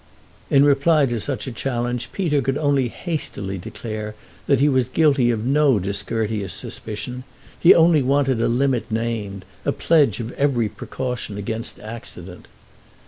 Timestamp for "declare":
3.59-4.15